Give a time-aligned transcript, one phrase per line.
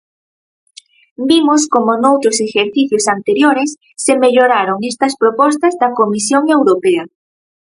[1.29, 3.69] Vimos como noutros exercicios anteriores
[4.03, 7.03] se melloraron estas propostas da Comisión Europea.